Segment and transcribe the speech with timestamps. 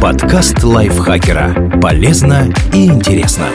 [0.00, 1.78] Подкаст лайфхакера.
[1.80, 3.46] Полезно и интересно.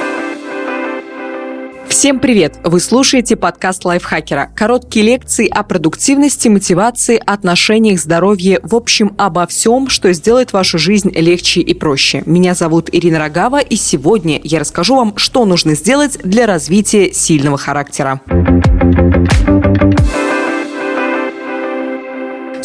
[1.89, 2.55] Всем привет!
[2.63, 4.49] Вы слушаете подкаст лайфхакера.
[4.55, 11.11] Короткие лекции о продуктивности, мотивации, отношениях, здоровье, в общем, обо всем, что сделает вашу жизнь
[11.13, 12.23] легче и проще.
[12.25, 17.57] Меня зовут Ирина Рогава, и сегодня я расскажу вам, что нужно сделать для развития сильного
[17.57, 18.21] характера.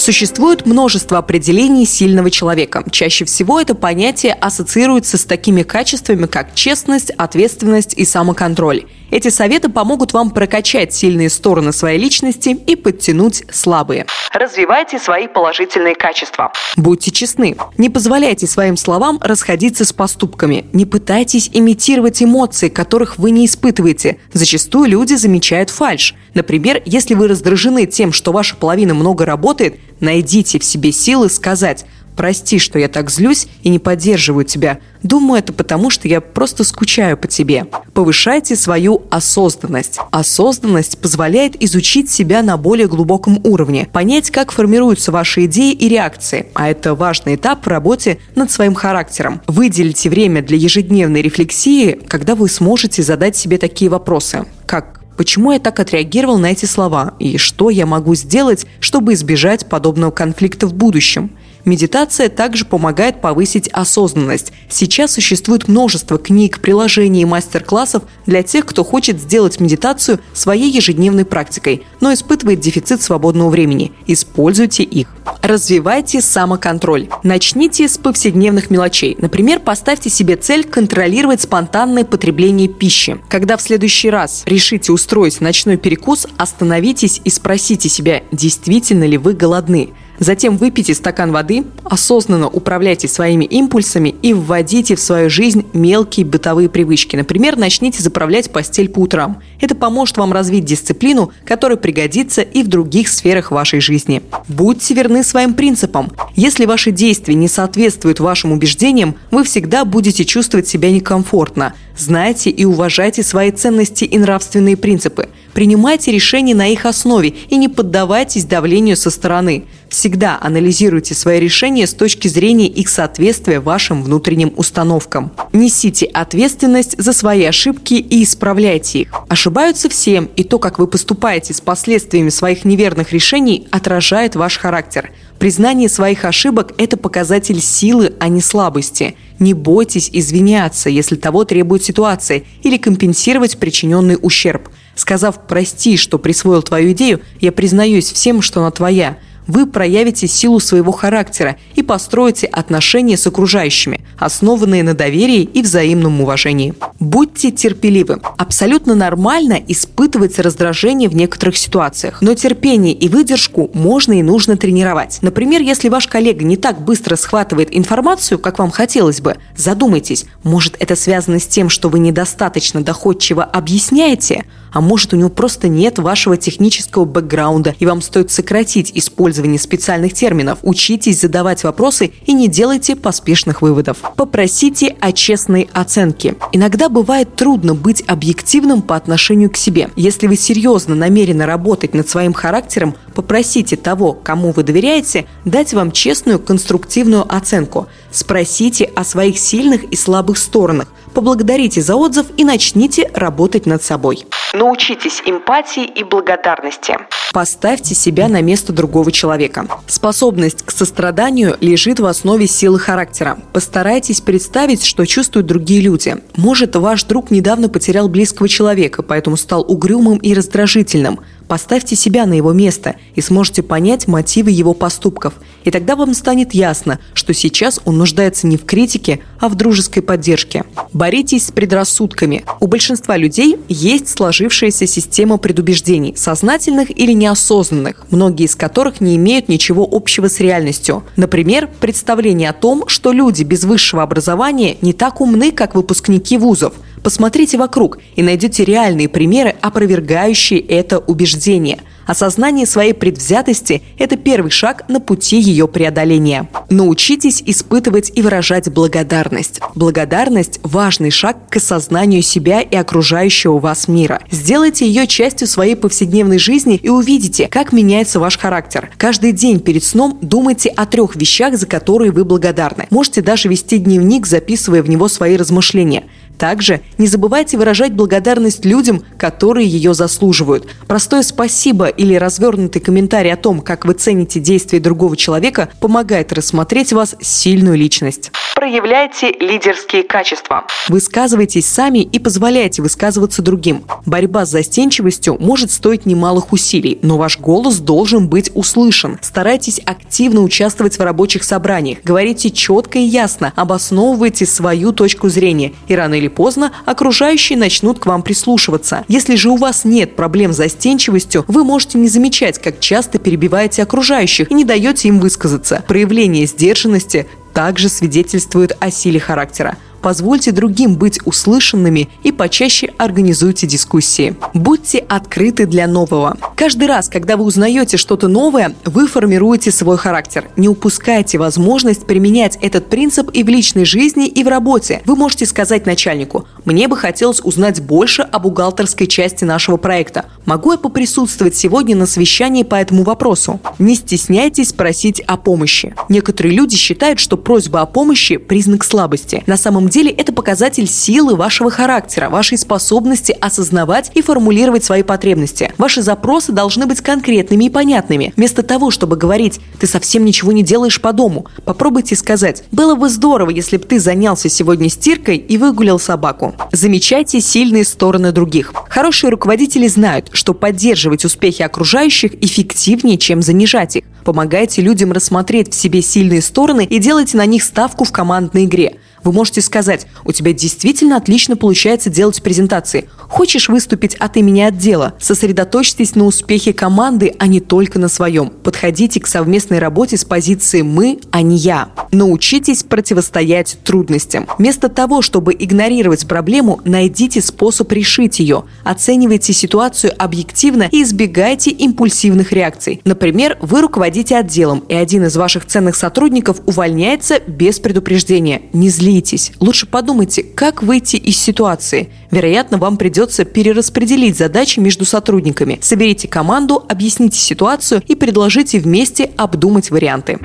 [0.05, 2.85] Существует множество определений сильного человека.
[2.91, 8.85] Чаще всего это понятие ассоциируется с такими качествами, как честность, ответственность и самоконтроль.
[9.11, 14.05] Эти советы помогут вам прокачать сильные стороны своей личности и подтянуть слабые.
[14.33, 16.53] Развивайте свои положительные качества.
[16.77, 17.57] Будьте честны.
[17.79, 20.67] Не позволяйте своим словам расходиться с поступками.
[20.73, 24.19] Не пытайтесь имитировать эмоции, которых вы не испытываете.
[24.33, 26.15] Зачастую люди замечают фальш.
[26.35, 31.85] Например, если вы раздражены тем, что ваша половина много работает, найдите в себе силы сказать
[32.17, 34.79] Прости, что я так злюсь и не поддерживаю тебя.
[35.03, 37.67] Думаю, это потому, что я просто скучаю по тебе.
[37.93, 39.99] Повышайте свою осознанность.
[40.11, 46.47] Осознанность позволяет изучить себя на более глубоком уровне, понять, как формируются ваши идеи и реакции.
[46.55, 49.43] А это важный этап в работе над своим характером.
[49.47, 55.59] Выделите время для ежедневной рефлексии, когда вы сможете задать себе такие вопросы, как Почему я
[55.59, 57.15] так отреагировал на эти слова?
[57.19, 61.31] И что я могу сделать, чтобы избежать подобного конфликта в будущем?
[61.65, 64.53] Медитация также помогает повысить осознанность.
[64.69, 71.25] Сейчас существует множество книг, приложений и мастер-классов для тех, кто хочет сделать медитацию своей ежедневной
[71.25, 73.93] практикой, но испытывает дефицит свободного времени.
[74.07, 75.09] Используйте их.
[75.41, 77.09] Развивайте самоконтроль.
[77.23, 79.17] Начните с повседневных мелочей.
[79.19, 83.19] Например, поставьте себе цель контролировать спонтанное потребление пищи.
[83.29, 89.33] Когда в следующий раз решите устроить ночной перекус, остановитесь и спросите себя, действительно ли вы
[89.33, 89.91] голодны.
[90.19, 96.69] Затем выпейте стакан воды, осознанно управляйте своими импульсами и вводите в свою жизнь мелкие бытовые
[96.69, 97.17] привычки.
[97.17, 99.41] Например, начните заправлять постель по утрам.
[99.61, 104.23] Это поможет вам развить дисциплину, которая пригодится и в других сферах вашей жизни.
[104.49, 106.13] Будьте верны своим принципам.
[106.37, 111.75] Если ваши действия не соответствуют вашим убеждениям, вы всегда будете чувствовать себя некомфортно.
[111.97, 115.29] Знайте и уважайте свои ценности и нравственные принципы.
[115.55, 119.65] Принимайте решения на их основе и не поддавайтесь давлению со стороны.
[119.89, 125.31] Всегда анализируйте свои решения с точки зрения их соответствия вашим внутренним установкам.
[125.53, 129.13] Несите ответственность за свои ошибки и исправляйте их.
[129.29, 135.13] Ошибаются всем, и то, как вы поступаете с последствиями своих неверных решений, отражает ваш характер.
[135.39, 139.15] Признание своих ошибок– это показатель силы, а не слабости.
[139.39, 144.69] Не бойтесь извиняться, если того требует ситуация, или компенсировать причиненный ущерб.
[144.95, 150.61] Сказав «прости, что присвоил твою идею, я признаюсь всем, что она твоя», вы проявите силу
[150.61, 156.75] своего характера и построите отношения с окружающими, основанные на доверии и взаимном уважении.
[156.99, 158.21] Будьте терпеливы.
[158.39, 165.19] Абсолютно нормально испытывать раздражение в некоторых ситуациях, но терпение и выдержку можно и нужно тренировать.
[165.23, 170.77] Например, если ваш коллега не так быстро схватывает информацию, как вам хотелось бы, задумайтесь, может
[170.79, 174.45] это связано с тем, что вы недостаточно доходчиво объясняете,
[174.75, 180.13] а может у него просто нет вашего технического бэкграунда, и вам стоит сократить использование специальных
[180.13, 180.59] терминов.
[180.63, 183.99] Учитесь задавать вопросы и не делайте поспешных выводов.
[184.17, 186.35] Попросите о честной оценке.
[186.53, 189.91] Иногда бывает трудно быть объективным по отношению к себе.
[189.97, 195.93] Если вы серьезно намерены работать над своим характером, попросите того, кому вы доверяете, дать вам
[195.93, 197.87] честную конструктивную оценку.
[198.15, 204.27] Спросите о своих сильных и слабых сторонах– поблагодарите за отзыв и начните работать над собой.
[204.53, 206.97] Научитесь эмпатии и благодарности.
[207.33, 209.67] Поставьте себя на место другого человека.
[209.89, 213.39] Способность к состраданию лежит в основе силы характера.
[213.53, 216.17] Постарайтесь представить, что чувствуют другие люди.
[216.37, 221.21] Может, ваш друг недавно потерял близкого человека, поэтому стал угрюмым и раздражительным.
[221.49, 225.35] Поставьте себя на его место и сможете понять мотивы его поступков.
[225.65, 230.03] И тогда вам станет ясно, что сейчас он нуждается не в критике, а в дружеской
[230.03, 230.65] поддержке.
[230.93, 232.45] Боритесь с предрассудками.
[232.61, 239.49] У большинства людей есть сложившаяся система предубеждений, сознательных или неосознанных, многие из которых не имеют
[239.49, 241.03] ничего общего с реальностью.
[241.17, 246.75] Например, представление о том, что люди без высшего образования не так умны, как выпускники вузов–
[247.05, 251.81] Посмотрите вокруг и найдете реальные примеры, опровергающие это убеждение.
[252.07, 256.49] Осознание своей предвзятости– это первый шаг на пути ее преодоления.
[256.71, 259.61] Научитесь испытывать и выражать благодарность.
[259.75, 264.21] Благодарность– важный шаг к осознанию себя и окружающего вас мира.
[264.31, 268.91] Сделайте ее частью своей повседневной жизни и увидите, как меняется ваш характер.
[268.97, 272.87] Каждый день перед сном думайте о трех вещах, за которые вы благодарны.
[272.91, 276.05] Можете даже вести дневник, записывая в него свои размышления.
[276.39, 280.67] Также не забывайте выражать благодарность людям, которые ее заслуживают.
[280.87, 286.93] Простое спасибо или развернутый комментарий о том, как вы цените действия другого человека, помогает рассмотреть
[286.93, 288.31] вас сильную личность.
[288.55, 290.65] Проявляйте лидерские качества.
[290.89, 293.85] Высказывайтесь сами и позволяйте высказываться другим.
[294.07, 299.19] Борьба с застенчивостью может стоить немалых усилий, но ваш голос должен быть услышан.
[299.23, 301.99] Старайтесь активно участвовать в рабочих собраниях.
[302.05, 308.07] Говорите четко и ясно, обосновывайте свою точку зрения, и рано или поздно окружающие начнут к
[308.07, 309.05] вам прислушиваться.
[309.09, 313.83] Если же у вас нет проблем с застенчивостью, вы можете не замечать, как часто перебиваете
[313.83, 315.85] окружающих и не даете им высказаться.
[315.87, 324.37] Проявление сдержанности также свидетельствует о силе характера позвольте другим быть услышанными и почаще организуйте дискуссии.
[324.53, 326.37] Будьте открыты для нового.
[326.57, 330.45] Каждый раз, когда вы узнаете что-то новое, вы формируете свой характер.
[330.57, 335.01] Не упускайте возможность применять этот принцип и в личной жизни, и в работе.
[335.07, 340.27] Вы можете сказать начальнику, мне бы хотелось узнать больше о бухгалтерской части нашего проекта.
[340.45, 343.59] Могу я поприсутствовать сегодня на совещании по этому вопросу?
[343.79, 345.95] Не стесняйтесь просить о помощи.
[346.11, 349.43] Некоторые люди считают, что просьба о помощи– признак слабости.
[349.47, 355.73] На самом деле это показатель силы вашего характера, вашей способности осознавать и формулировать свои потребности.
[355.79, 358.33] Ваши запросы должны быть конкретными и понятными.
[358.37, 363.09] Вместо того, чтобы говорить «ты совсем ничего не делаешь по дому», попробуйте сказать «было бы
[363.09, 366.55] здорово, если бы ты занялся сегодня стиркой и выгулял собаку».
[366.73, 368.73] Замечайте сильные стороны других.
[368.89, 374.05] Хорошие руководители знают, что поддерживать успехи окружающих эффективнее, чем занижать их.
[374.25, 378.97] Помогайте людям рассмотреть в себе сильные стороны и делайте на них ставку в командной игре.
[379.25, 383.09] Вы можете сказать, у тебя действительно отлично получается делать презентации.
[383.17, 385.15] Хочешь выступить от имени отдела?
[385.19, 388.51] Сосредоточьтесь на успехе команды, а не только на своем.
[388.51, 391.89] Подходите к совместной работе с позиции «мы», а не «я».
[392.13, 394.47] Научитесь противостоять трудностям.
[394.59, 398.65] Вместо того, чтобы игнорировать проблему, найдите способ решить ее.
[398.85, 403.01] Оценивайте ситуацию объективно и избегайте импульсивных реакций.
[403.05, 408.63] Например, вы руководите отделом, и один из ваших ценных сотрудников увольняется без предупреждения.
[408.75, 409.53] Не злитесь злитесь.
[409.61, 412.09] Лучше подумайте, как выйти из ситуации.
[412.31, 415.79] Вероятно, вам придется перераспределить задачи между сотрудниками.
[415.81, 420.39] Соберите команду, объясните ситуацию и предложите вместе обдумать варианты.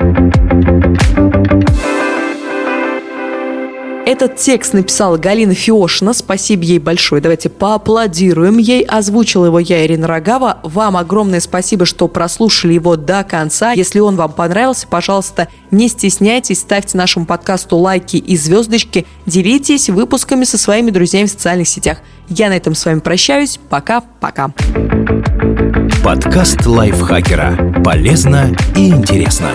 [4.09, 6.13] Этот текст написала Галина Фиошина.
[6.13, 7.21] Спасибо ей большое.
[7.21, 8.81] Давайте поаплодируем ей.
[8.83, 10.57] Озвучила его я, Ирина Рогава.
[10.63, 13.73] Вам огромное спасибо, что прослушали его до конца.
[13.73, 20.43] Если он вам понравился, пожалуйста, не стесняйтесь, ставьте нашему подкасту лайки и звездочки, делитесь выпусками
[20.43, 21.99] со своими друзьями в социальных сетях.
[22.29, 23.59] Я на этом с вами прощаюсь.
[23.69, 24.51] Пока-пока.
[26.03, 27.83] Подкаст лайфхакера.
[27.85, 29.51] Полезно и интересно.